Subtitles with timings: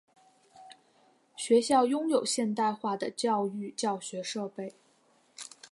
[1.35, 4.73] 学校拥有现代化的教育教学设备。